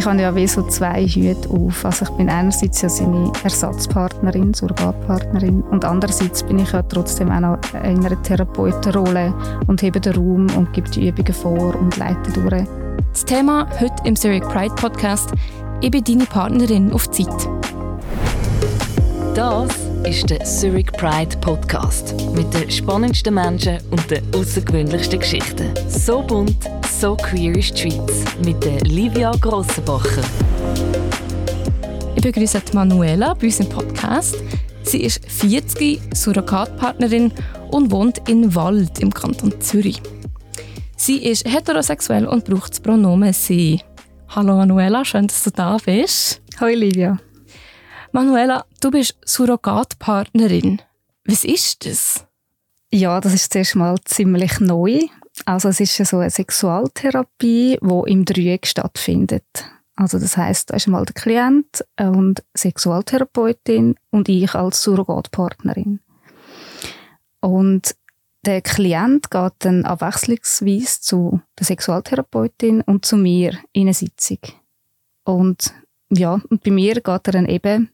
[0.00, 1.84] ich habe ja wie so zwei Hüte auf.
[1.84, 7.40] Also ich bin einerseits ja seine Ersatzpartnerin, Surrogatpartnerin und andererseits bin ich ja trotzdem auch
[7.40, 9.34] noch in einer Therapeutenrolle
[9.66, 12.64] und hebe den Raum und gebe die Übungen vor und leite durch.
[13.12, 15.32] Das Thema heute im Zurich Pride Podcast
[15.82, 17.48] «Ich bin deine Partnerin auf Zeit».
[19.34, 25.74] Das ist der Zurich Pride Podcast mit den spannendsten Menschen und den außergewöhnlichsten Geschichten.
[25.88, 26.56] So bunt,
[26.88, 30.22] so queer ist die Schweiz mit der Livia Grossenbacher.
[32.16, 34.36] Ich begrüße Manuela bei uns im Podcast.
[34.82, 37.32] Sie ist 40, Surrogatpartnerin
[37.70, 40.00] und wohnt in Wald im Kanton Zürich.
[40.96, 43.80] Sie ist heterosexuell und braucht das Pronomen sie.
[44.28, 46.40] Hallo Manuela, schön, dass du da bist.
[46.58, 47.18] Hallo Livia.
[48.12, 50.82] Manuela, du bist Surrogatpartnerin.
[51.26, 52.26] Was ist das?
[52.92, 55.06] Ja, das ist zuerst mal ziemlich neu.
[55.44, 59.44] Also es ist so eine Sexualtherapie, die im Dreieck stattfindet.
[59.94, 66.00] Also das heißt, da ist mal der Klient und Sexualtherapeutin und ich als Surrogatpartnerin.
[67.40, 67.94] Und
[68.44, 74.38] der Klient geht dann abwechslungsweise zu der Sexualtherapeutin und zu mir in eine Sitzung.
[75.22, 75.72] Und
[76.10, 77.90] ja, und bei mir geht er dann eben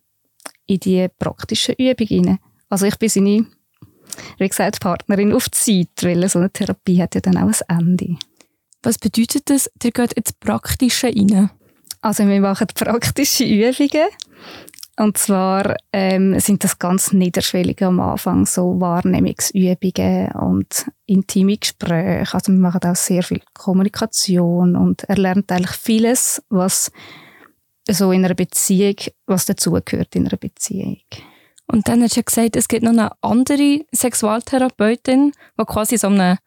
[0.66, 2.38] in die praktischen Übungen rein.
[2.68, 3.46] Also ich bin seine,
[4.38, 8.16] wie gesagt, Partnerin auf Zeit, weil so eine Therapie hat ja dann auch ein Ende.
[8.82, 11.50] Was bedeutet das, ihr geht ins Praktische rein?
[12.00, 14.08] Also wir machen praktische Übungen.
[14.98, 22.32] Und zwar ähm, sind das ganz niederschwellige am Anfang, so Wahrnehmungsübungen und intime Gespräche.
[22.32, 26.90] Also wir machen auch sehr viel Kommunikation und er lernt eigentlich vieles, was
[27.88, 31.00] so in einer Beziehung, was dazugehört in einer Beziehung.
[31.66, 36.08] Und dann hast du ja gesagt, es gibt noch eine andere Sexualtherapeutin, die quasi so
[36.08, 36.38] einem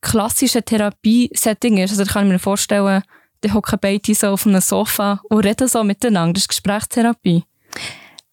[0.00, 1.90] klassischen Therapiesetting ist.
[1.92, 3.02] Also da kann ich mir vorstellen,
[3.42, 6.34] die hocken beide so auf einem Sofa und reden so miteinander.
[6.34, 7.44] Das ist Gesprächstherapie.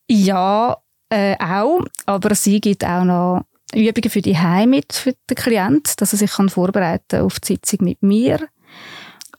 [0.10, 0.78] Ja,
[1.10, 1.82] äh, auch.
[2.06, 6.20] Aber sie gibt auch noch Übungen für die Heim mit für den Klienten, dass er
[6.20, 8.40] sich kann vorbereiten auf die Sitzung mit mir.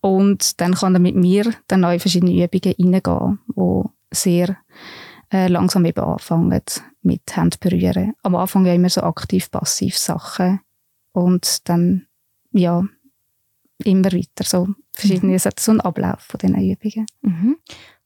[0.01, 4.57] Und dann kann er mit mir dann in verschiedene Übungen reingehen, die sehr
[5.33, 6.63] äh, langsam eben anfangen
[7.03, 8.15] mit Hand berühren.
[8.23, 10.61] Am Anfang ja immer so aktiv-passiv Sachen
[11.13, 12.07] und dann
[12.53, 12.85] ja
[13.85, 15.51] immer weiter so verschiedene mhm.
[15.59, 17.07] so ein Ablauf von diesen Übungen.
[17.23, 17.57] Mhm.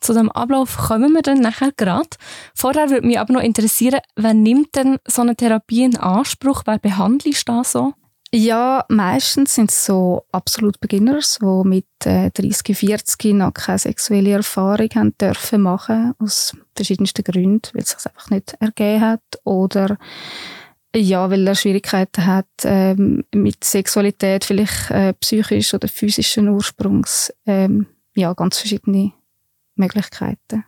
[0.00, 2.08] Zu dem Ablauf kommen wir dann nachher gerade.
[2.54, 6.62] Vorher würde mich aber noch interessieren, wer nimmt denn so eine Therapie in Anspruch?
[6.66, 7.94] Wer behandelt da so?
[8.34, 14.30] Ja, meistens sind es so absolut Beginners, die mit äh, 30, 40 noch keine sexuelle
[14.30, 19.98] Erfahrung haben dürfen machen, aus verschiedensten Gründen, weil es sich einfach nicht ergeben hat oder
[20.96, 27.32] ja, weil er Schwierigkeiten hat ähm, mit Sexualität, vielleicht äh, psychisch oder physischen Ursprungs.
[27.46, 29.12] Ähm, ja, ganz verschiedene
[29.74, 30.64] Möglichkeiten.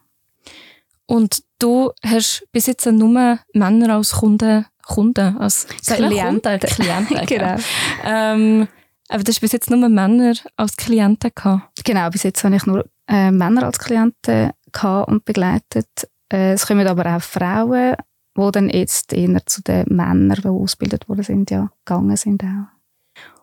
[1.06, 6.60] Und du hast bis jetzt nur Männer als Kunden Kunden, als Klienten.
[6.60, 7.56] Klienten genau.
[8.04, 8.68] Ähm,
[9.08, 11.84] aber du hast bis jetzt nur Männer als Klienten gehabt?
[11.84, 16.08] Genau, bis jetzt habe ich nur äh, Männer als Klienten gehabt und begleitet.
[16.32, 17.96] Äh, es kommen aber auch Frauen,
[18.36, 22.74] die dann jetzt eher zu den Männern, die ausgebildet worden sind, ja, gegangen sind auch.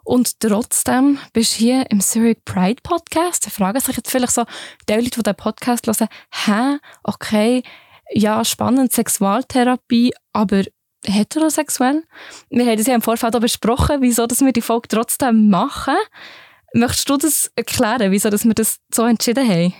[0.03, 3.45] Und trotzdem bist du hier im Zurich Pride Podcast.
[3.45, 4.45] Da fragen sich jetzt vielleicht so
[4.89, 7.63] die Leute, die den Podcast hören, hä, okay,
[8.13, 10.63] ja, spannend, Sexualtherapie, aber
[11.05, 12.03] heterosexuell.
[12.49, 15.95] Wir haben das ja im Vorfeld auch besprochen, wieso dass wir die Folge trotzdem machen.
[16.73, 19.73] Möchtest du das erklären, wieso dass wir das so entschieden haben?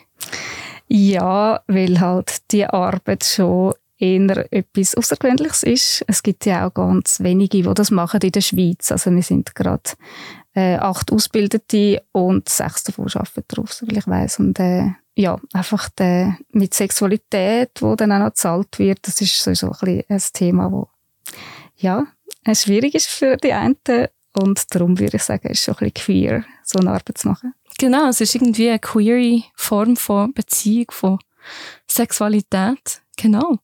[0.88, 6.04] Ja, weil halt die Arbeit schon eher etwas Außergewöhnliches ist.
[6.08, 8.92] Es gibt ja auch ganz wenige, die das machen in der Schweiz.
[8.92, 9.92] Also wir sind gerade
[10.54, 14.40] äh, acht Ausgebildete und sechs davon arbeiten drauf, so wie ich weiss.
[14.40, 19.44] Und äh, ja, einfach der, mit Sexualität, wo dann auch noch gezahlt wird, das ist
[19.44, 20.90] so ein, ein Thema, wo
[21.82, 22.06] ja,
[22.54, 23.78] schwierig ist für die einen
[24.34, 27.28] und darum würde ich sagen, es ist schon ein bisschen queer, so eine Arbeit zu
[27.28, 27.54] machen.
[27.78, 31.20] Genau, es ist irgendwie eine queere Form von Beziehung, von
[31.88, 33.02] Sexualität.
[33.18, 33.58] Genau.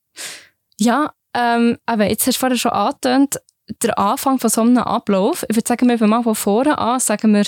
[0.80, 3.40] Ja, ähm, aber jetzt hast du vorher schon angetönt,
[3.82, 7.00] der Anfang von so einem Ablauf, ich würde sagen, wir fangen mal von vorne an,
[7.00, 7.46] sagen wir,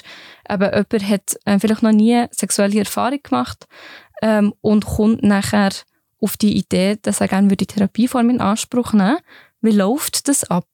[0.50, 3.68] eben, jemand hat äh, vielleicht noch nie sexuelle Erfahrung gemacht
[4.22, 5.72] ähm, und kommt nachher
[6.22, 9.24] auf die Idee, dass er gerne die Therapieform in Anspruch nehmen würde.
[9.62, 10.68] Wie läuft das ab?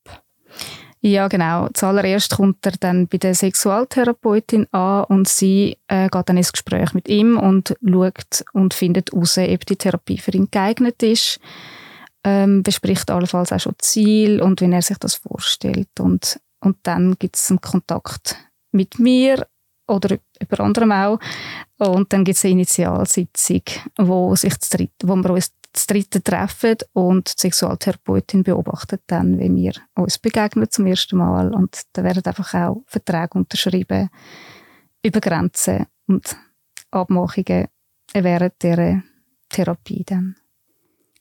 [1.00, 1.68] Ja, genau.
[1.72, 6.94] Zuallererst kommt er dann bei der Sexualtherapeutin an und sie äh, geht dann ins Gespräch
[6.94, 11.38] mit ihm und schaut und findet heraus, ob die Therapie für ihn geeignet ist.
[12.24, 16.00] Ähm, bespricht allenfalls auch schon Ziel und wie er sich das vorstellt.
[16.00, 18.36] Und, und dann gibt es einen Kontakt
[18.72, 19.46] mit mir
[19.86, 21.18] oder über anderem auch.
[21.78, 23.62] Und dann gibt es eine Initialsitzung,
[23.98, 29.38] wo, sich das dritte, wo wir uns das dritte treffen und die Sexualtherapeutin beobachtet dann,
[29.38, 31.54] wie wir uns begegnen zum ersten Mal.
[31.54, 34.08] Und da werden einfach auch Verträge unterschrieben
[35.02, 36.36] über Grenzen und
[36.90, 37.66] Abmachungen
[38.12, 39.02] während dieser
[39.50, 40.36] Therapie dann.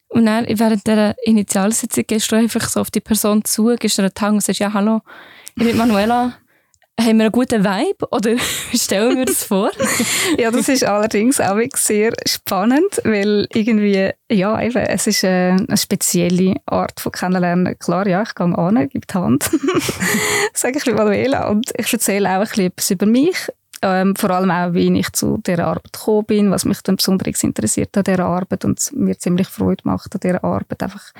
[0.07, 4.04] Und dann, während dieser Initialsitzung gehst du einfach so auf die Person zu, gehst du
[4.04, 5.01] einen Tag und sagst, ja, hallo,
[5.58, 6.38] ich bin Manuela,
[7.00, 8.36] haben wir einen guten Vibe oder
[8.74, 9.72] stellen wir das vor?
[10.38, 15.78] ja, das ist allerdings auch sehr spannend, weil irgendwie, ja, eben, es ist eine, eine
[15.78, 17.78] spezielle Art von Kennenlernen.
[17.80, 19.44] Klar, ja, ich gehe an, gebe die Hand,
[20.54, 23.38] sage ich Manuela und ich erzähle auch ein bisschen etwas über mich.
[23.82, 27.44] Ähm, vor allem auch, wie ich zu dieser Arbeit gekommen bin, was mich dann besonders
[27.44, 31.12] interessiert an dieser Arbeit und mir ziemlich Freude macht an dieser Arbeit, einfach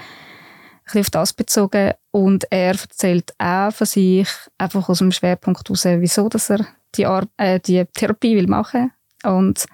[0.85, 1.93] bisschen auf das bezogen.
[2.11, 6.65] Und er erzählt auch von sich, einfach aus dem Schwerpunkt heraus, wieso dass er
[6.95, 8.91] die, Ar äh, die Therapie will machen
[9.23, 9.65] und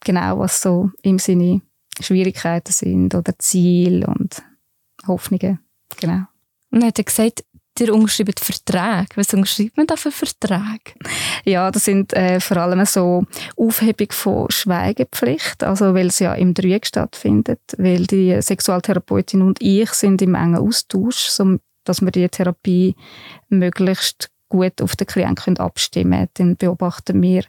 [0.00, 1.60] genau, was so im Sinne
[2.00, 4.42] Schwierigkeiten sind oder Ziele und
[5.06, 5.58] Hoffnungen.
[6.00, 6.22] Genau.
[6.70, 7.44] Und er hat gesagt,
[7.80, 9.08] ihr unterschreibt Verträge.
[9.16, 10.94] Was unterschreibt man da für Verträge?
[11.44, 13.24] Ja, das sind äh, vor allem so
[13.56, 19.90] Aufhebung von Schweigepflicht, also weil es ja im Dreieck stattfindet, weil die Sexualtherapeutin und ich
[19.90, 22.94] sind im engen Austausch, so dass wir die Therapie
[23.48, 26.30] möglichst gut auf den Klienten abstimmen können.
[26.34, 27.44] Dann beobachten wir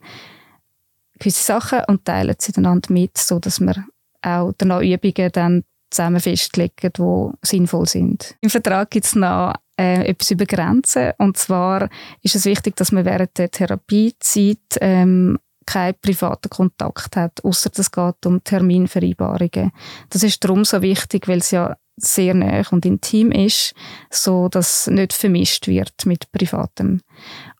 [1.17, 3.85] gewisse Sachen und teilen sie einander mit, so dass wir
[4.21, 8.35] auch danach Übungen dann zusammen festlegen, die sinnvoll sind.
[8.41, 11.13] Im Vertrag gibt es noch äh, etwas über Grenzen.
[11.17, 11.89] Und zwar
[12.21, 15.39] ist es wichtig, dass man während der Therapiezeit ähm,
[15.69, 19.71] keinen privaten Kontakt hat, außer es geht um Terminvereinbarungen.
[20.09, 23.73] Das ist darum so wichtig, weil es ja sehr nah und intim ist,
[24.09, 27.01] so dass nicht vermischt wird mit Privatem.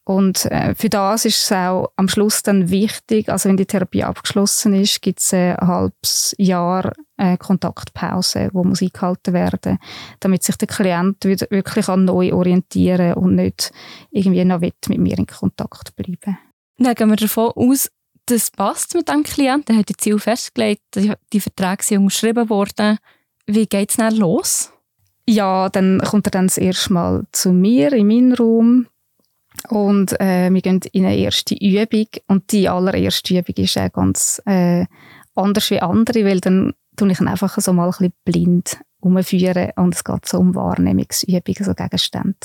[0.06, 4.03] Und äh, für das ist es auch am Schluss dann wichtig, also wenn die Therapie
[4.03, 9.77] abgeschlossen ist, gibt es ein halbes Jahr äh, Kontaktpause, wo muss eingehalten werden,
[10.19, 13.71] damit sich der Klient wirklich an neu orientieren und nicht
[14.09, 16.39] irgendwie noch mit mir in Kontakt bleiben.
[16.79, 17.91] Dann gehen wir davon aus,
[18.29, 19.75] das passt mit dem Klienten.
[19.75, 22.97] Er hat die Ziel festgelegt, die Verträge sind unterschrieben worden.
[23.45, 24.71] Wie geht es dann los?
[25.27, 28.87] Ja, dann kommt er dann das erste Mal zu mir in meinen Raum
[29.67, 32.07] und äh, wir gehen in eine erste Übung.
[32.27, 34.85] Und die allererste Übung ist auch ganz äh,
[35.35, 39.71] anders wie andere, weil dann tue ich ihn einfach so mal ein bisschen blind umführen
[39.77, 42.35] und es geht so um Wahrnehmungsübungen, so Gegenstände.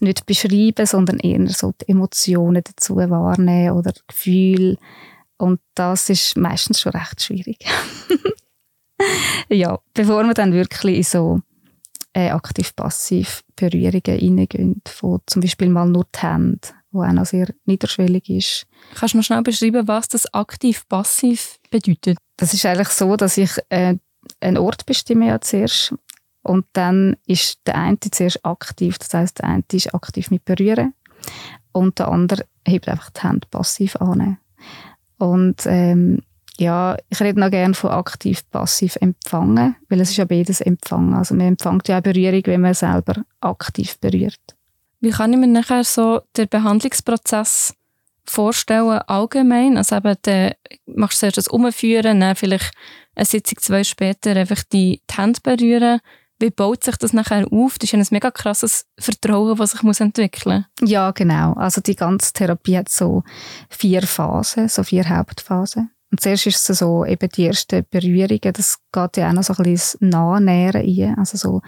[0.00, 4.78] Nicht beschreiben, sondern eher so die Emotionen dazu wahrnehmen oder Gefühle.
[5.42, 7.58] Und das ist meistens schon recht schwierig.
[9.48, 11.40] ja, bevor wir dann wirklich in so
[12.12, 17.48] äh, aktiv-passiv Berührungen reingehen, von zum Beispiel mal nur die Hände, wo auch noch sehr
[17.64, 18.66] niederschwellig ist.
[18.94, 22.18] Kannst du mal schnell beschreiben, was das aktiv-passiv bedeutet?
[22.36, 23.96] Das ist eigentlich so, dass ich äh,
[24.38, 25.92] einen Ort bestimme ja zuerst
[26.42, 30.94] und dann ist der eine zuerst aktiv, das heißt der eine ist aktiv mit Berühren
[31.72, 34.38] und der andere hebt einfach die Hände passiv an.
[35.22, 36.18] Und ähm,
[36.58, 41.14] ja, ich rede noch gerne von aktiv-passiv empfangen, weil es ist ja beides empfangen.
[41.14, 44.40] Also man empfängt ja auch Berührung, wenn man selber aktiv berührt.
[45.00, 47.72] Wie kann ich mir nachher so den Behandlungsprozess
[48.24, 49.76] vorstellen, allgemein?
[49.76, 50.54] Also eben, dann
[50.86, 52.72] machst du zuerst das Umführen, dann vielleicht
[53.14, 56.00] eine Sitzung zwei später einfach die, die Hände berühren.
[56.42, 57.78] Wie baut sich das nachher auf?
[57.78, 60.90] Das ist ein mega krasses Vertrauen, das sich entwickeln muss.
[60.90, 61.52] Ja, genau.
[61.52, 63.22] Also die ganze Therapie hat so
[63.68, 65.92] vier Phasen, so vier Hauptphasen.
[66.10, 69.54] Und zuerst ist es so, eben die ersten Berührungen, das geht ja auch noch so
[69.54, 71.62] ein bisschen Nahennähren ein, also so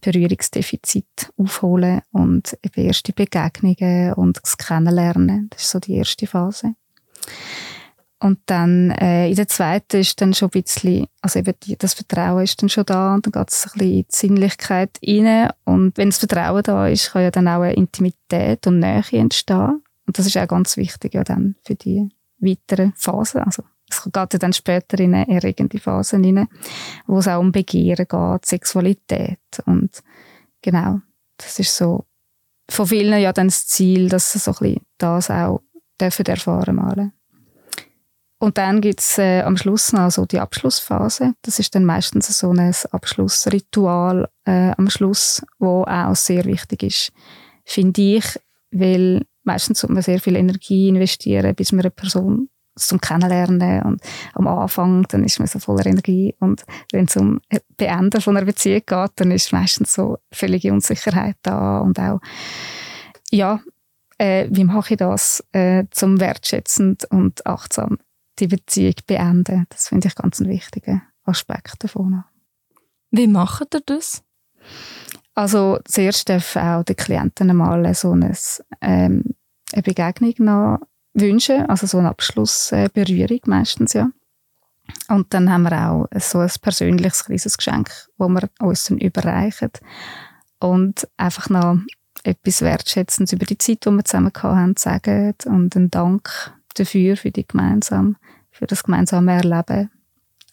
[0.00, 6.74] Berührungsdefizit aufholen und eben erste Begegnungen und das Kennenlernen, das ist so die erste Phase.
[8.22, 11.94] Und dann äh, in der zweiten ist dann schon ein bisschen, also eben die, das
[11.94, 15.50] Vertrauen ist dann schon da und dann geht es ein bisschen in die Sinnlichkeit rein.
[15.64, 19.82] Und wenn das Vertrauen da ist, kann ja dann auch eine Intimität und Nähe entstehen.
[20.06, 24.42] Und das ist auch ganz wichtig ja dann für die weiteren Phasen, also es geht
[24.42, 26.48] dann später in eine erregende Phase rein,
[27.06, 29.38] wo es auch um Begehren geht, Sexualität.
[29.66, 30.02] Und
[30.62, 31.00] genau,
[31.36, 32.06] das ist so
[32.70, 35.60] von vielen ja dann das Ziel, dass sie so ein bisschen das auch
[36.00, 37.12] dürfen erfahren mal.
[38.42, 41.34] Und dann gibt's äh, am Schluss noch so die Abschlussphase.
[41.42, 47.12] Das ist dann meistens so ein Abschlussritual äh, am Schluss, wo auch sehr wichtig ist,
[47.64, 48.24] finde ich,
[48.72, 54.02] weil meistens muss man sehr viel Energie investieren, bis man eine Person zum Kennenlernen und
[54.34, 57.40] am Anfang, dann ist man so voller Energie und wenn es um
[57.76, 62.18] Beenden von einer Beziehung geht, dann ist meistens so völlige Unsicherheit da und auch,
[63.30, 63.60] ja,
[64.18, 67.98] äh, wie mache ich das äh, zum wertschätzend und achtsam
[68.38, 69.66] die Beziehung beenden.
[69.68, 72.24] Das finde ich ganz einen wichtigen Aspekt davon.
[73.10, 74.22] Wie macht ihr das?
[75.34, 78.36] Also zuerst darf auch den Klienten mal so eine,
[78.80, 79.34] ähm,
[79.72, 80.78] eine Begegnung
[81.14, 84.10] wünschen, also so eine Abschlussberührung meistens, ja.
[85.08, 89.70] Und dann haben wir auch so ein persönliches kleines Geschenk, das wir uns dann überreichen.
[90.58, 91.78] Und einfach noch
[92.24, 97.30] etwas Wertschätzendes über die Zeit, die wir zusammen haben, sagen und einen Dank dafür, für,
[97.30, 98.16] die gemeinsam,
[98.52, 99.90] für das gemeinsame Erleben.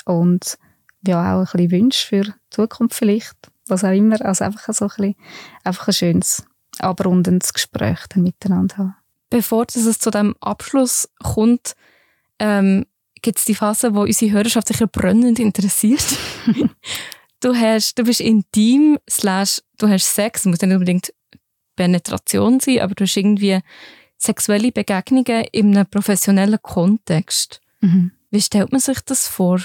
[0.05, 0.57] Und
[1.05, 3.35] ja, auch ein bisschen Wünsche für die Zukunft vielleicht,
[3.67, 4.19] was auch immer.
[4.25, 5.15] Also einfach so ein bisschen,
[5.63, 6.43] einfach ein schönes,
[6.79, 8.95] abrundendes Gespräch dann miteinander haben.
[9.29, 11.75] Bevor es zu dem Abschluss kommt,
[12.39, 12.85] ähm,
[13.21, 16.17] gibt es die Phase, wo unsere Hörerschaft sich brennend interessiert.
[17.41, 21.13] du, hast, du bist intim, slash, du hast Sex, muss nicht unbedingt
[21.75, 23.59] Penetration sein, aber du hast irgendwie
[24.17, 27.61] sexuelle Begegnungen in einem professionellen Kontext.
[27.81, 28.11] Mhm.
[28.31, 29.59] Wie stellt man sich das vor?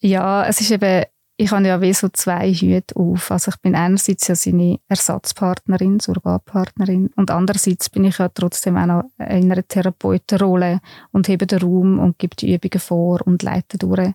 [0.00, 1.04] Ja, es ist eben,
[1.36, 3.30] ich habe ja wie so zwei Hüte auf.
[3.30, 8.86] Also ich bin einerseits ja seine Ersatzpartnerin, Surrogatpartnerin und andererseits bin ich ja trotzdem auch
[8.86, 10.80] noch in einer Therapeutenrolle
[11.12, 14.12] und hebe den Raum und gebe die Übungen vor und leite durch.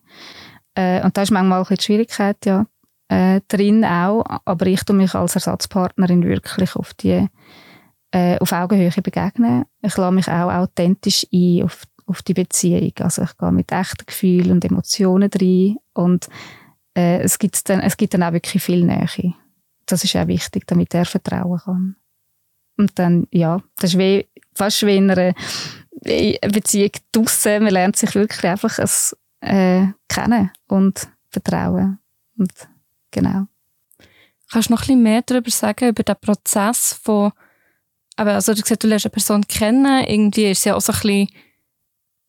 [0.76, 2.66] Äh, und da ist manchmal auch die Schwierigkeit ja
[3.10, 7.28] äh, drin auch, aber ich tue mich als Ersatzpartnerin wirklich auf die
[8.12, 9.66] äh, auf Augenhöhe begegnen.
[9.82, 12.94] Ich lasse mich auch authentisch ein auf, auf die Beziehung.
[13.00, 16.28] Also ich gehe mit echten Gefühlen und Emotionen rein und
[16.96, 19.34] äh, es, gibt dann, es gibt dann auch wirklich viel Nähe.
[19.86, 21.96] Das ist auch wichtig, damit er vertrauen kann.
[22.78, 25.34] Und dann, ja, das ist wie, fast wie in einer
[26.02, 27.64] Beziehung draussen.
[27.64, 32.00] Man lernt sich wirklich einfach es, äh, kennen und vertrauen.
[32.38, 32.52] Und
[33.12, 33.48] genau.
[34.52, 37.32] Kannst du noch ein bisschen mehr darüber sagen, über den Prozess von,
[38.16, 40.94] aber also du gesagt, du lernst eine Person kennen, irgendwie ist es ja auch so
[40.94, 41.30] ein bisschen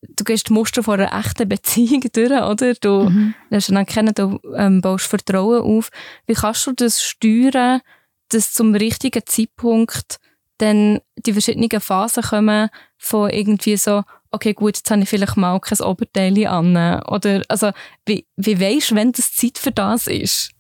[0.09, 2.75] du gehst die Muster von einer echten Beziehung durch, oder?
[2.75, 3.35] Du mhm.
[3.51, 5.91] lernst ihn kennen, du ähm, baust Vertrauen auf.
[6.27, 7.81] Wie kannst du das steuern,
[8.31, 10.19] dass zum richtigen Zeitpunkt
[10.59, 15.59] dann die verschiedenen Phasen kommen von irgendwie so, okay, gut, jetzt habe ich vielleicht mal
[15.61, 17.03] kein Oberteil an.
[17.07, 17.71] Oder, also,
[18.07, 20.51] wie, wie weisst du, wenn das Zeit für das ist?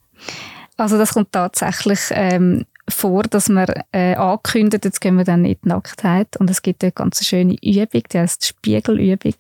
[0.77, 5.57] Also, das kommt tatsächlich ähm, vor, dass man äh, ankündigt, jetzt gehen wir dann in
[5.63, 6.37] die Nacktheit.
[6.37, 9.35] Und es gibt eine ganz schöne Übung, die heißt Spiegelübung.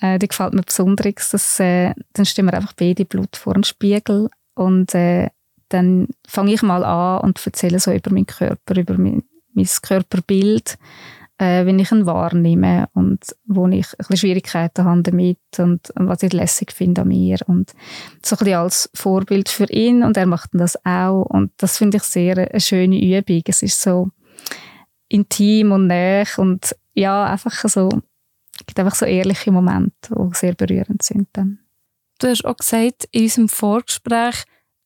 [0.00, 1.30] Äh, die gefällt mir besonders.
[1.30, 5.28] Dass, äh, dann stehen wir einfach beide Blut vor dem Spiegel und äh,
[5.68, 10.78] dann fange ich mal an und erzähle so über meinen Körper, über mein, mein Körperbild
[11.38, 16.22] äh, wenn ich ihn wahrnehme und wo ich ein bisschen Schwierigkeiten habe damit und, was
[16.22, 17.72] ich lässig finde an mir und
[18.24, 21.98] so ein bisschen als Vorbild für ihn und er macht das auch und das finde
[21.98, 23.42] ich sehr eine schöne Übung.
[23.46, 24.10] Es ist so
[25.08, 27.88] intim und näher und ja, einfach so,
[28.66, 31.58] gibt einfach so ehrliche Momente, die sehr berührend sind dann.
[32.18, 34.44] Du hast auch gesagt in unserem Vorgespräch,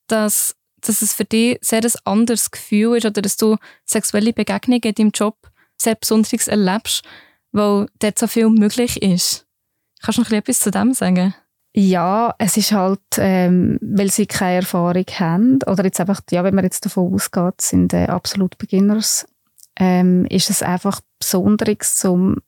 [0.08, 4.82] dass, dass es für dich sehr ein anderes Gefühl ist oder dass du sexuelle Begegnungen
[4.82, 5.49] in deinem Job
[5.80, 7.02] sehr Besonderes erlebst,
[7.52, 9.46] weil dort so viel möglich ist.
[10.02, 11.34] Kannst du noch etwas zu dem sagen?
[11.72, 16.54] Ja, es ist halt, ähm, weil sie keine Erfahrung haben, oder jetzt einfach, ja, wenn
[16.54, 19.26] man jetzt davon ausgeht, sind äh, absolut Beginners,
[19.78, 22.38] ähm, ist es einfach Besonderes, zum,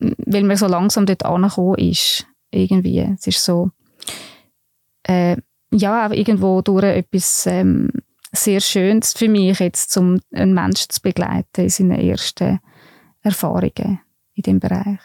[0.00, 2.98] weil man so langsam dort angekommen ist, irgendwie.
[2.98, 3.70] Es ist so,
[5.04, 5.36] äh,
[5.70, 7.90] ja, irgendwo durch etwas ähm,
[8.32, 12.58] sehr Schönes für mich jetzt, um einen Menschen zu begleiten in seinen ersten
[13.24, 14.00] Erfahrungen
[14.34, 15.00] in dem Bereich.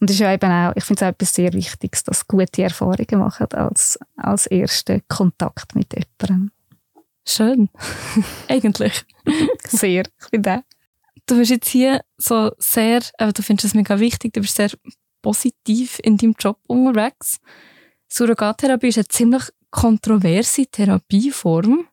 [0.00, 2.62] Und das ist ja eben auch, ich finde es auch etwas sehr Wichtiges, dass gute
[2.62, 6.50] Erfahrungen machen als, als ersten Kontakt mit jemandem.
[7.26, 7.68] Schön.
[8.48, 9.04] Eigentlich.
[9.68, 10.62] sehr, ich finde auch.
[11.26, 14.70] Du bist jetzt hier so sehr, aber du findest es mega wichtig, du bist sehr
[15.22, 17.38] positiv in deinem Job unterwegs.
[18.08, 21.86] Surrogattherapie ist eine ziemlich kontroverse Therapieform,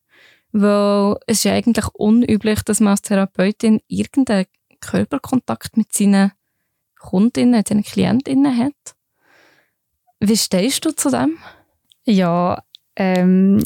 [0.51, 4.47] weil es ist ja eigentlich unüblich, dass man als Therapeutin irgendeine
[4.81, 6.31] Körperkontakt mit seinen
[6.97, 8.95] Kundinnen, seinen Klientinnen hat.
[10.19, 11.37] Wie stehst du zu dem?
[12.05, 12.61] Ja,
[12.95, 13.63] ähm,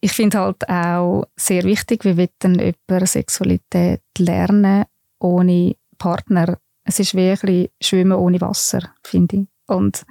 [0.00, 4.84] ich finde halt auch sehr wichtig, wie wird denn jemand Sexualität lernen
[5.18, 6.58] ohne Partner.
[6.84, 9.46] Es ist wie ein bisschen Schwimmen ohne Wasser, finde ich.
[9.66, 10.04] Und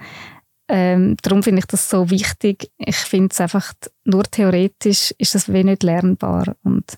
[0.69, 2.71] ähm, darum finde ich das so wichtig.
[2.77, 3.73] Ich finde es einfach,
[4.05, 6.55] nur theoretisch ist das wie nicht lernbar.
[6.63, 6.97] Und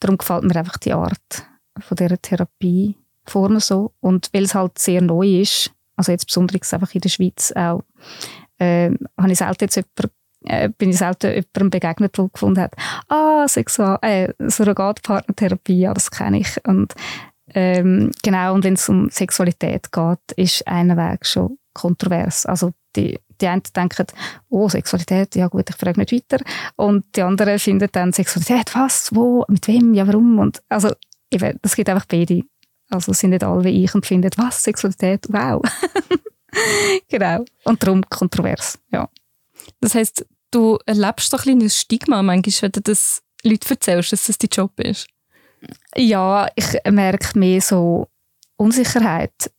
[0.00, 1.46] darum gefällt mir einfach die Art,
[1.78, 3.92] von dieser Therapieform so.
[4.00, 7.82] Und weil es halt sehr neu ist, also jetzt besonders einfach in der Schweiz auch,
[8.58, 10.12] äh, habe ich selten jetzt jemand,
[10.44, 12.74] äh, bin ich selten jemandem begegnet, der gefunden hat,
[13.08, 16.64] ah, Sexual, äh, Surrogatpartnertherapie, ja, das kenne ich.
[16.66, 16.94] Und
[17.54, 22.46] ähm, genau, und wenn es um Sexualität geht, ist ein Weg schon kontrovers.
[22.46, 24.06] Also die, die einen denken,
[24.48, 26.42] oh, Sexualität, ja gut, ich frage nicht weiter.
[26.76, 30.38] Und die anderen finden dann Sexualität, was, wo, mit wem, ja warum?
[30.38, 30.90] Und also
[31.32, 32.42] eben, das gibt einfach beide.
[32.90, 35.62] Also sind nicht alle wie ich und finden, was, Sexualität, wow.
[37.08, 37.44] genau.
[37.64, 39.08] Und darum kontrovers, ja.
[39.80, 44.26] Das heißt, du erlebst so ein kleines Stigma manchmal, wenn du das Leuten erzählst, dass
[44.26, 45.08] das dein Job ist.
[45.96, 48.08] Ja, ich merke mehr so
[48.56, 49.50] Unsicherheit.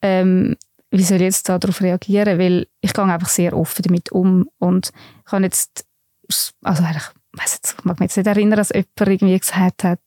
[0.00, 0.56] Ähm,
[0.90, 2.38] wie soll ich jetzt darauf reagieren?
[2.38, 5.86] Weil ich gehe einfach sehr offen damit um und ich kann jetzt,
[6.62, 10.00] also eigentlich, ich mag mich jetzt nicht erinnern, dass jemand irgendwie gesagt hat,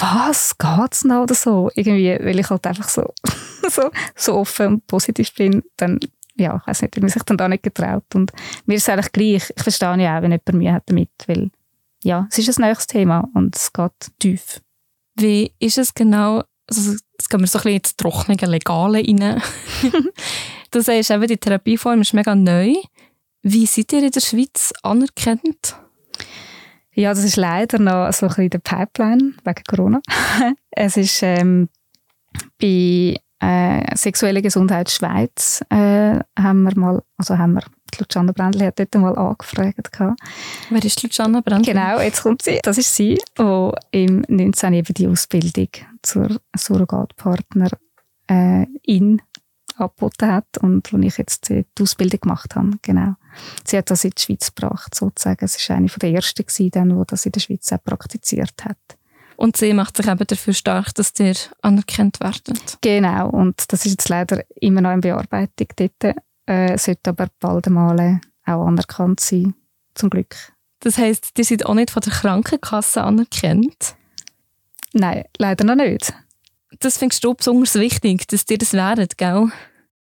[0.00, 1.70] was, geht's noch oder so?
[1.74, 3.12] Irgendwie, weil ich halt einfach so,
[3.68, 5.98] so, so offen und positiv bin, dann,
[6.36, 8.14] ja, ich weiß nicht, man sich dann da nicht getraut.
[8.14, 8.32] Und
[8.66, 9.52] mir ist es eigentlich gleich.
[9.56, 11.50] Ich verstehe ja auch, wenn jemand Mühe hat damit, weil,
[12.02, 14.60] ja, es ist ein neues Thema und es geht tief.
[15.16, 19.42] Wie ist es genau, also, jetzt gehen wir so ein bisschen ins trockene Legale rein.
[20.70, 22.74] du sagst eben, die Therapieform ist mega neu.
[23.42, 25.76] Wie seid ihr in der Schweiz anerkannt?
[26.98, 30.00] Ja, das ist leider noch so ein bisschen der Pipeline wegen Corona.
[30.72, 31.68] es ist ähm,
[32.60, 37.62] bei äh, sexuelle Gesundheit Schweiz äh, haben wir mal, also haben wir,
[38.00, 39.92] Luciana Brändli hat dort mal angefragt.
[39.92, 40.20] Gehabt.
[40.70, 41.72] Wer ist Luciana Brändli?
[41.72, 42.58] Genau, jetzt kommt sie.
[42.64, 45.68] Das ist sie, die im 19 eben die Ausbildung
[46.02, 47.70] zur Surrogatpartner
[48.28, 49.22] äh, in
[49.76, 52.72] angeboten hat und wo ich jetzt die Ausbildung gemacht habe.
[52.82, 53.14] Genau.
[53.64, 55.46] Sie hat das in die Schweiz gebracht, sozusagen.
[55.46, 58.76] Sie war eine der ersten, die das in der Schweiz auch praktiziert hat.
[59.36, 62.78] Und sie macht sich eben dafür stark, dass ihr anerkannt werdet.
[62.80, 66.16] Genau, und das ist jetzt leider immer noch in Bearbeitung dort.
[66.46, 69.54] Äh, sollte aber bald einmal auch anerkannt sein,
[69.94, 70.34] zum Glück.
[70.80, 73.94] Das heisst, die sind auch nicht von der Krankenkasse anerkannt?
[74.92, 76.12] Nein, leider noch nicht.
[76.80, 79.52] Das findest du besonders wichtig, dass dir das wäret, gell?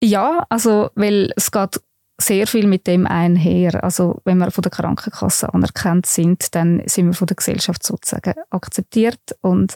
[0.02, 1.80] Ja, also, weil es geht
[2.20, 3.82] sehr viel mit dem einher.
[3.82, 8.34] Also, wenn wir von der Krankenkasse anerkannt sind, dann sind wir von der Gesellschaft sozusagen
[8.50, 9.20] akzeptiert.
[9.40, 9.74] Und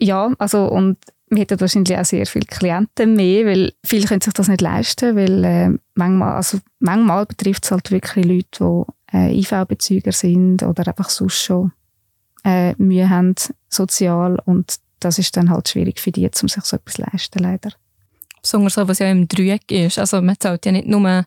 [0.00, 4.34] ja, also, und wir hätten wahrscheinlich auch sehr viele Klienten mehr, weil viele können sich
[4.34, 9.40] das nicht leisten, weil äh, manchmal, also manchmal betrifft es halt wirklich Leute, die äh,
[9.40, 11.72] IV-Bezüger sind oder einfach sonst schon
[12.44, 13.34] äh, Mühe haben,
[13.68, 14.38] sozial.
[14.44, 17.70] Und das ist dann halt schwierig für die, um sich so etwas leisten, leider.
[18.42, 19.98] Besonders so, was ja im Dreieck ist.
[19.98, 21.24] Also man zahlt ja nicht nur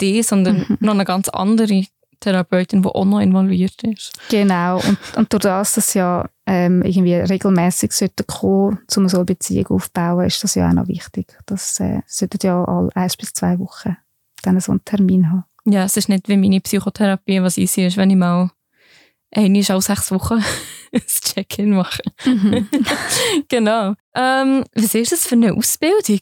[0.00, 0.78] die, sondern mhm.
[0.80, 1.84] noch eine ganz andere
[2.20, 4.12] Therapeutin, die auch noch involviert ist.
[4.30, 4.76] Genau.
[4.76, 9.66] Und, und durch das, dass ja ähm, irgendwie regelmäßig sollte kommen, um so eine Beziehung
[9.68, 11.36] aufzubauen, ist das ja auch noch wichtig.
[11.46, 13.96] Das äh, sollte ja alle eins bis zwei Wochen
[14.42, 15.44] dann so einen Termin haben.
[15.66, 18.50] Ja, es ist nicht wie meine Psychotherapie, was easy ist, wenn ich mal
[19.34, 20.44] einmal alle sechs Wochen
[20.92, 22.02] ein Check-in mache.
[22.24, 22.68] Mhm.
[23.48, 23.94] genau.
[24.14, 26.20] Ähm, was ist das für eine Ausbildung?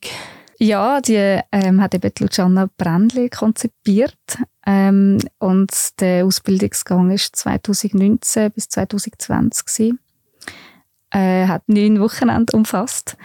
[0.62, 4.38] Ja, die ähm, hat eben Luciana Brändli konzipiert.
[4.64, 9.98] Ähm, und der Ausbildungsgang ist 2019 bis 2020 gewesen.
[11.10, 13.16] Äh, hat neun Wochenende umfasst.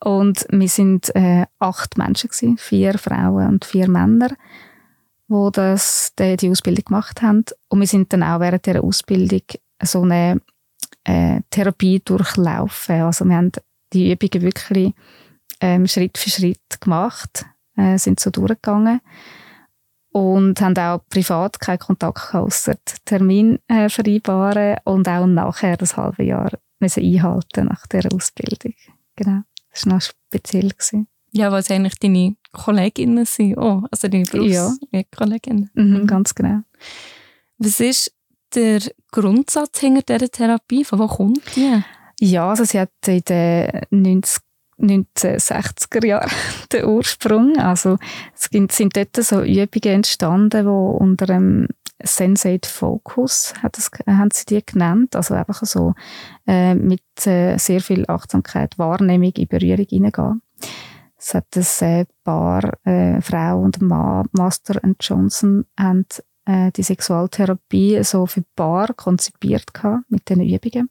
[0.00, 4.30] Und wir sind äh, acht Menschen gewesen, vier Frauen und vier Männer,
[5.28, 7.44] wo das, die, die Ausbildung gemacht haben.
[7.68, 9.42] Und wir sind dann auch während der Ausbildung
[9.80, 10.40] so eine
[11.04, 13.02] äh, Therapie durchlaufen.
[13.02, 13.52] Also wir haben
[13.92, 14.92] die Übungen wirklich
[15.60, 17.46] ähm, Schritt für Schritt gemacht,
[17.76, 19.00] äh, sind so durchgegangen
[20.12, 25.96] und haben auch privat keinen Kontakt gehabt, ausser Termin äh, vereinbaren und auch nachher das
[25.96, 28.74] halbe Jahr müssen einhalten nach der Ausbildung.
[29.16, 30.70] Genau, das war noch speziell.
[30.70, 31.06] Gewesen.
[31.32, 35.70] Ja, was eigentlich deine Kolleginnen sind, oh, also deine Berufskolleginnen.
[35.74, 36.62] Ja, mhm, ganz genau.
[37.58, 38.12] Was ist
[38.54, 38.80] der
[39.12, 40.84] Grundsatz hinter dieser Therapie?
[40.84, 41.82] Von wo kommt die?
[42.20, 44.42] Ja, also sie hat in den 90
[44.80, 46.30] 1960er Jahren
[46.72, 47.56] der Ursprung.
[47.58, 47.98] Also
[48.34, 51.68] es sind dort so Übungen entstanden, wo unter dem
[52.02, 55.14] Sensate Focus hat das, haben sie die genannt.
[55.16, 55.94] Also einfach so
[56.46, 60.42] äh, mit äh, sehr viel Achtsamkeit, Wahrnehmung in Berührung hineingehen.
[61.18, 66.06] Es hat ein äh, Paar, äh, Frau und Mann, Master und Johnson, haben
[66.46, 70.88] äh, die Sexualtherapie so für Paar konzipiert gehabt, mit diesen Übungen.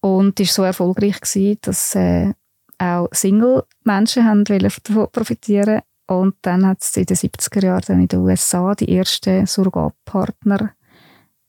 [0.00, 2.34] Und war so erfolgreich gewesen, dass äh,
[2.78, 8.20] auch Single-Menschen haben davon profitieren und dann hat es in den 70er Jahren in den
[8.20, 10.72] USA die ersten Surrogatpartner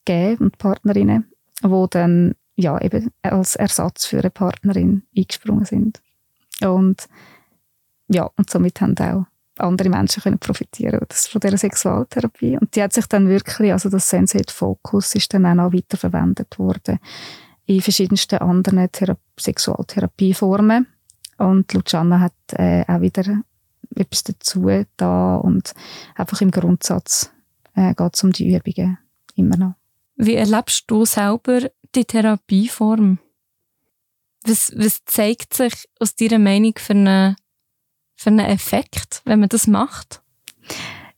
[0.04, 1.30] gegeben und Partnerinnen,
[1.62, 6.00] die dann ja, eben als Ersatz für eine Partnerin eingesprungen sind.
[6.62, 7.06] Und
[8.08, 9.26] ja, und somit haben auch
[9.58, 12.58] andere Menschen können profitieren das von dieser Sexualtherapie.
[12.58, 16.58] Und die hat sich dann wirklich, also das Sensate Focus ist dann auch noch weiterverwendet
[16.58, 16.98] worden
[17.66, 20.86] in verschiedensten anderen Thera Sexualtherapieformen.
[21.38, 23.42] Und Luciana hat äh, auch wieder
[23.94, 25.72] etwas dazu da und
[26.14, 27.30] einfach im Grundsatz
[27.74, 28.98] äh, geht es um die Übungen
[29.34, 29.74] immer noch.
[30.16, 33.18] Wie erlebst du selber die Therapieform?
[34.44, 37.36] Was, was zeigt sich aus deiner Meinung für einen,
[38.16, 40.22] für einen Effekt, wenn man das macht?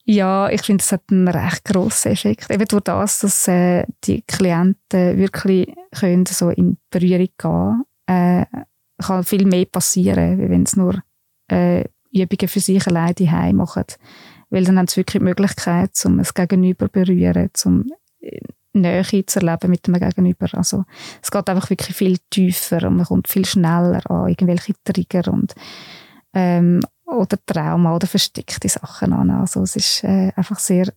[0.05, 2.51] Ja, ich finde, es hat einen recht grossen Effekt.
[2.51, 8.47] Eben durch das, dass äh, die Klienten wirklich können so in Berührung gehen äh,
[8.99, 11.03] kann viel mehr passieren, wenn sie nur
[11.49, 13.85] äh, Übungen für sich alleine daheim machen.
[14.51, 17.85] Weil dann haben sie wirklich die Möglichkeit, um es Gegenüber zu berühren, um
[18.21, 18.41] äh,
[18.73, 20.49] Nähe zu erleben mit dem Gegenüber.
[20.53, 20.85] Also,
[21.23, 25.55] es geht einfach wirklich viel tiefer und man kommt viel schneller an irgendwelche Trigger und,
[26.33, 29.31] ähm, oder Trauma oder versteckte Sachen an.
[29.31, 30.93] Also, es ist äh, einfach sehr,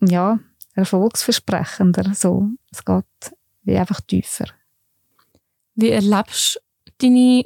[0.00, 0.38] ja,
[0.74, 2.14] erfolgsversprechender.
[2.14, 3.04] So, es geht
[3.62, 4.46] wie einfach tiefer.
[5.74, 6.67] Wie erlebst du
[6.98, 7.44] deine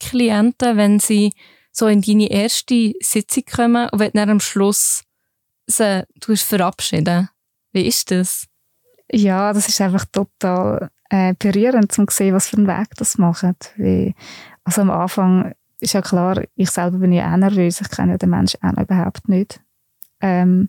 [0.00, 1.32] Klienten, wenn sie
[1.72, 5.04] so in deine erste Sitzung kommen und wenn dann am Schluss
[5.66, 7.28] sie verabschieden?
[7.72, 8.46] Wie ist das?
[9.10, 13.18] Ja, das ist einfach total äh, berührend, um zu sehen, was für einen Weg das
[13.18, 13.72] macht.
[13.76, 14.14] Wie,
[14.64, 18.18] also am Anfang ist ja klar, ich selber bin ja auch nervös, ich kenne ja
[18.18, 19.60] den Menschen auch überhaupt nicht.
[20.20, 20.68] Ähm,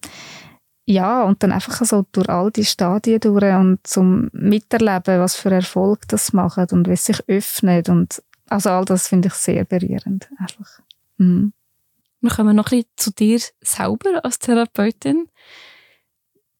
[0.85, 5.51] ja, und dann einfach so durch all die Stadien durch und zum Miterleben, was für
[5.51, 9.63] Erfolg das macht und wie es sich öffnet und also all das finde ich sehr
[9.63, 10.27] berührend.
[10.37, 10.79] Einfach.
[11.17, 11.53] Mhm.
[12.21, 15.27] Wir kommen noch ein bisschen zu dir selber als Therapeutin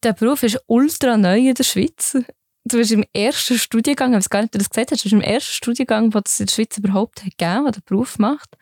[0.03, 2.17] der Beruf ist ultra neu in der Schweiz.
[2.65, 5.09] Du bist im ersten Studiengang, ich weiß gar nicht, ob du das gesagt hast, du
[5.09, 8.19] bist im ersten Studiengang, wo es in der Schweiz überhaupt hat gegeben, der den Beruf
[8.19, 8.57] macht.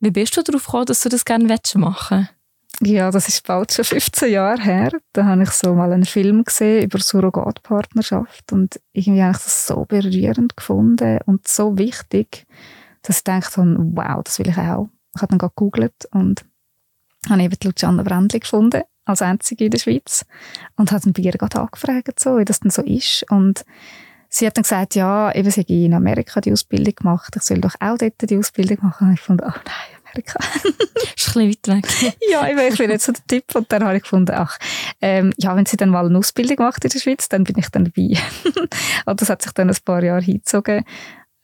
[0.00, 2.28] Wie bist du darauf gekommen, dass du das gerne machen
[2.80, 4.92] Ja, das ist bald schon 15 Jahre her.
[5.12, 9.66] Da habe ich so mal einen Film gesehen über Surrogatpartnerschaft und irgendwie habe ich das
[9.66, 12.46] so berührend gefunden und so wichtig,
[13.02, 14.88] dass ich dachte, wow, das will ich auch.
[15.16, 16.44] Ich habe dann gegoogelt und
[17.28, 20.24] habe eben Luciana Brändli gefunden als einzige in der Schweiz
[20.76, 23.64] und hat bei ihr gerade angefragt, so, wie das denn so ist und
[24.28, 27.60] sie hat dann gesagt, ja, eben sie hat in Amerika die Ausbildung gemacht, ich soll
[27.60, 30.38] doch auch dort die Ausbildung machen und ich fand, oh nein, Amerika.
[31.16, 32.16] ist ein bisschen weit weg.
[32.30, 34.58] ja, ich bin nicht so der Tipp und dann habe ich gefunden, ach,
[35.00, 37.68] ähm, ja, wenn sie dann mal eine Ausbildung macht in der Schweiz, dann bin ich
[37.68, 38.18] dann dabei.
[39.06, 40.84] und das hat sich dann ein paar Jahre hingezogen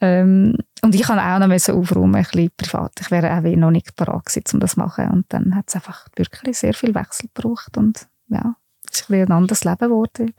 [0.00, 2.92] ähm, und ich kann auch noch müssen aufräumen, ein bisschen privat.
[3.00, 5.09] Ich wäre auch noch nicht bereit gewesen, um das zu machen.
[5.11, 8.57] Und dann hat es einfach wirklich sehr viel Wechsel gebraucht und ja,
[8.90, 10.35] es ist ein, ein anderes Leben geworden.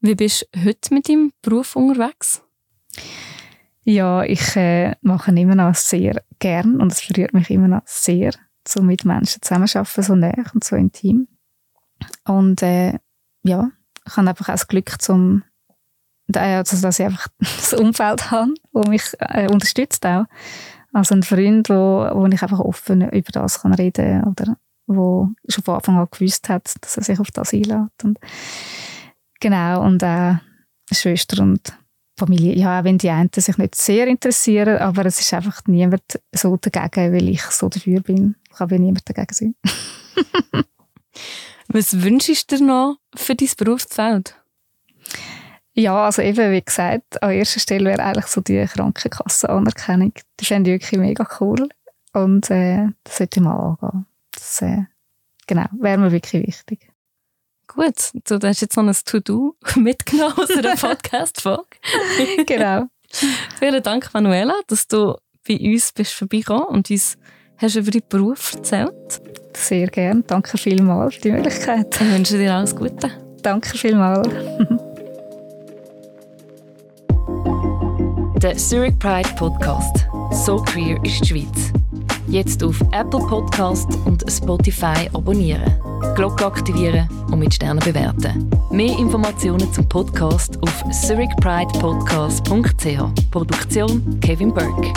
[0.00, 2.42] Wie bist du heute mit deinem Beruf unterwegs?
[3.88, 8.32] Ja, ich äh, mache immer noch sehr gern und es berührt mich immer noch sehr,
[8.66, 11.28] so mit Menschen zusammenarbeiten, so näher und so intim.
[12.24, 12.98] Und äh,
[13.44, 13.70] ja,
[14.04, 15.44] ich habe einfach auch das Glück, zum
[16.34, 20.24] also, dass ich einfach das Umfeld habe, das mich äh, unterstützt auch.
[20.92, 24.56] Also ein Freund, wo, wo ich einfach offen über das kann reden oder
[24.88, 28.02] wo schon von Anfang an gewusst hat, dass er sich auf das einlädt.
[28.02, 28.18] Und
[29.38, 30.08] genau, und auch
[30.90, 31.72] äh, Schwester und
[32.18, 36.02] Familie, ja, wenn die einen sich nicht sehr interessieren, aber es ist einfach niemand
[36.32, 38.36] so dagegen, weil ich so dafür bin.
[38.50, 39.54] Ich kann niemand dagegen sein.
[41.68, 44.34] Was wünschst du dir noch für dein Berufsfeld?
[45.74, 50.14] Ja, also eben, wie gesagt, an erster Stelle wäre eigentlich so die Krankenkassenanerkennung.
[50.40, 51.68] Die fände ich wirklich mega cool.
[52.14, 54.06] Und äh, das sollte ich mal angehen.
[54.32, 54.84] Das, äh,
[55.46, 56.90] genau, wäre mir wirklich wichtig.
[57.68, 61.64] Gut, du hast jetzt noch ein To-Do mitgenommen aus einer Podcast-Folge.
[62.46, 62.84] genau.
[63.58, 67.16] Vielen Dank, Manuela, dass du bei uns bist vorbeigekommen und uns
[67.58, 69.20] hast über deinen Beruf erzählt.
[69.54, 70.22] Sehr gerne.
[70.26, 71.94] Danke vielmals für die Möglichkeit.
[72.00, 73.10] Ich wünsche dir alles Gute.
[73.42, 74.28] Danke vielmals.
[78.42, 80.06] Der Zurich Pride Podcast.
[80.44, 81.72] So queer ist die Schweiz.
[82.28, 85.62] Jetzt auf Apple Podcast und Spotify abonnieren,
[86.14, 88.50] Glocke aktivieren und mit Sternen bewerten.
[88.70, 93.30] Mehr Informationen zum Podcast auf zurichpridepodcast.ch.
[93.30, 94.92] Produktion Kevin Burke.